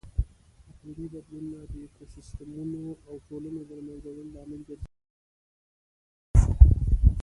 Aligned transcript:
اقلیمي 0.71 1.07
بدلونونه 1.13 1.59
د 1.71 1.73
ایکوسیسټمونو 1.83 2.83
او 3.07 3.13
ټولنو 3.27 3.59
د 3.63 3.71
لهمنځه 3.79 4.09
وړلو 4.11 4.33
لامل 4.35 4.61
ګرځي. 4.67 4.91